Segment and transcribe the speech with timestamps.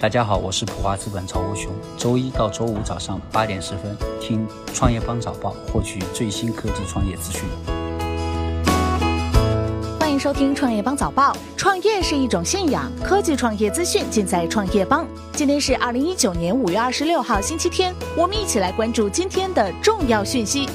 [0.00, 1.70] 大家好，我是普华资本曹国雄。
[1.98, 7.42] 周一到周五早上八点十分，听创业邦早报，获取最新科技创业资讯。
[9.98, 11.36] 欢迎收听创业邦早报。
[11.54, 15.06] 创业是一种信仰，科技创业资讯尽在创业邦。
[15.34, 17.94] 今天是二零一九年五月二十六号，星期天。
[18.16, 20.66] 我们一起来关注今天的重要讯息。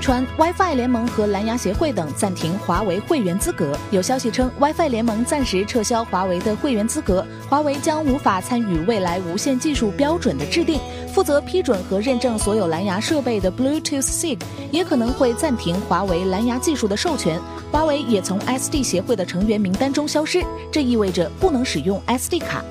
[0.00, 3.76] 传 WiFi 联盟和蓝牙协会等暂停华为会员资格。
[3.90, 10.80] 有消息称，WiFi 联盟暂时撤销华为的会员资格，华为将无法参与未来无线技术标准的制定。
[11.12, 14.38] 负责批准和认证所有蓝牙设备的 Bluetooth SIG
[14.70, 17.40] 也可能会暂停华为蓝牙技术的授权。
[17.70, 22.64] 华为也从 SD 协会的成员名单中消失，这意味着不能使用 SD 卡。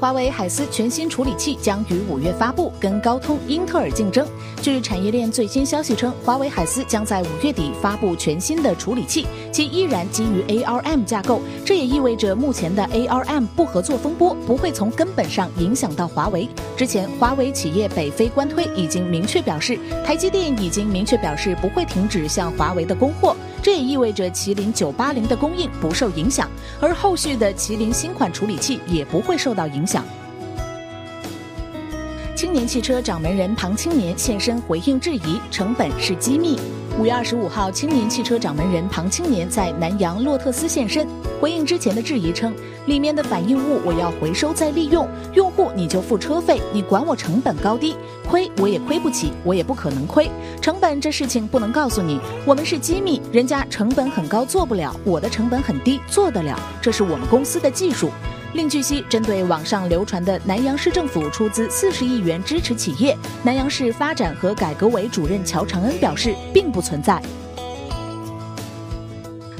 [0.00, 4.26] 华为海思全新处理器将于五月发布，跟高通、英特尔竞争。
[4.62, 11.42] 据产业链最新消息称，华为海思将在五月底发布全新的处理器，其依然基于 ARM 架构。
[11.66, 16.48] 这也意味着目前的 ARM 不合作风波不会从根本上影响到华为。
[16.78, 23.36] 之前，华为企业北非官推已经明确表示，台积电已经明确表示不会停止向华为的供货。
[23.62, 26.48] 这也意味着麒麟九八零的供应不受影响，
[26.80, 29.89] 而后续的麒麟新款处理器也不会受到影响。
[32.34, 36.58] 青年汽车掌门人庞青年现身回应质疑，成本是机密。
[36.98, 41.06] 五月二十五号，青年汽车掌门人庞青年在南阳洛特斯现身，
[41.40, 42.54] 回应之前的质疑称，
[42.86, 47.94] 里面的反应物我要回收再利用，用户你就付车费，你管我成本高低，
[48.28, 58.10] 亏我也亏不起，我也不可能亏，成本这事情不能告诉你，我们是机密，人家成本很高做不了，我的成本很低做得了，这是我们公司的技术。
[58.52, 67.22] 另据悉，针对网上流传的南阳市政府出资四十亿元支持企业，南阳市发展和改革委主任乔长恩表示，并不存在。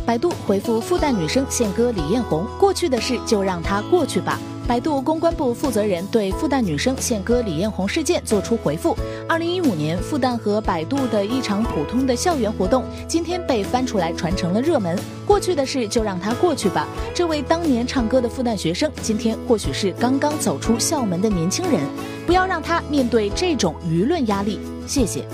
[0.05, 4.41] 百度回复复旦女生献歌李彦宏，过去的事就让它过去吧。
[4.71, 8.97] 百度公关部负责人对复旦女生献歌李彦宏事件作出回复：
[9.29, 14.97] 二零一五年复旦和百度的一场普通的校园活动，今天被翻出来传成了热门。
[15.27, 16.87] 过去的事就让它过去吧。
[17.13, 21.81] 这位当年唱歌的复旦学生，今天或许是刚刚走出校门的年轻人，
[22.25, 24.61] 不要让他面对这种舆论压力。
[24.87, 25.25] 谢谢。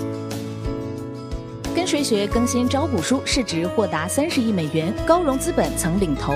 [1.75, 6.33] 跟谁学更新招股书，市值或达三十亿美元，高融资本曾领投。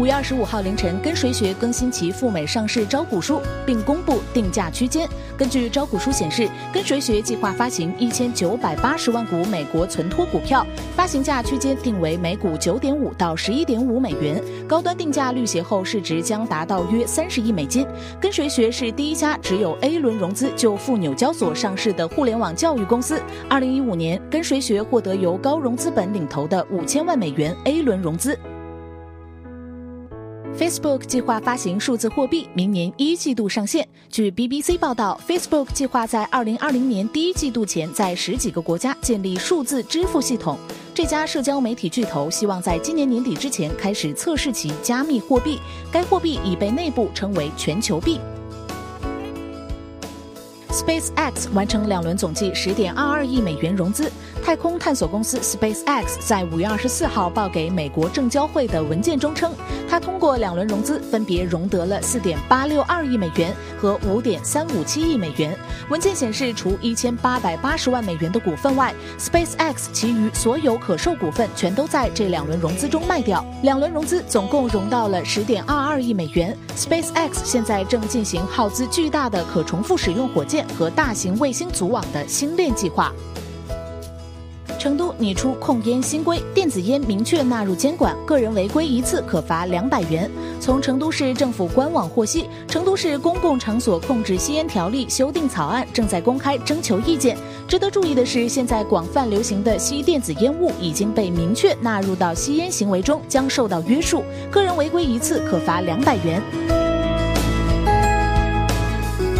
[0.00, 5.06] 五月二十五号凌晨，跟谁学更新其赴美上市招股书，并公布定价区间。
[5.36, 10.66] 根据招股书显示，跟谁学计划发行一千九百八十万股美国存托股票，
[10.96, 17.86] 发行价区间定为每股九点五到十一点五美元，高端定价绿写后市值将达到约三十亿美金。
[18.18, 23.20] 跟谁学是第一家只有 A 轮融资就赴纽交所上市的互联网教育公司。
[23.50, 28.38] 二零一五年，跟谁学获得由高融资本领投的五千万美元 A 轮融资。
[30.58, 33.86] Facebook 计划发行数字货币，明年一季度上线。
[34.10, 40.58] 据 BBC 报道，Facebook 计划在2020年第一季度前，在十几个国家建立数字支付系统。
[40.92, 45.58] 这家社交媒体巨头希望在今年年底之前开始测试其加密货币，
[45.90, 48.20] 该货币已被内部称为“全球币”。
[50.72, 54.10] SpaceX 完成两轮总计十点二二亿美元融资。
[54.42, 59.52] 太空探索公司 SpaceX 在五月二十四号报给美国证交会的文件中称，
[59.88, 65.56] 它通过两轮融资分别融得了四点八六二亿美元和五点三五七亿美元。
[65.90, 73.44] 文件显示，除一千八百八十万美元的股份外，SpaceX 其余所有可售股份全都在这两轮融资中卖掉。
[73.62, 76.56] 两轮融资总共融到了十点二二亿美元。
[76.76, 80.59] SpaceX 现在正进行耗资巨大的可重复使用火箭。
[80.68, 83.12] 和大型卫星组网的星链计划。
[84.78, 90.30] 成都拟出控烟新规，电子烟明确纳入监管，个人违规一次可罚两百元。
[90.58, 97.36] 从成都市政府官网获悉，成都市公共场所控制吸烟条例修订草案正在公开征求意见。
[97.68, 106.79] 值得注意的是，现在广泛流行的吸电子烟雾已经被明确纳入到吸烟行为中，将受到约束，个人违规一次可罚两百元。